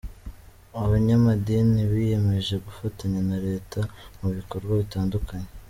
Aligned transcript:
Abanyamadini 0.83 1.81
biyemeje 1.91 2.55
gufatanya 2.65 3.21
na 3.29 3.37
Leta 3.47 3.79
mu 4.19 4.27
bikorwa 4.37 4.71
bitandukanye. 4.81 5.49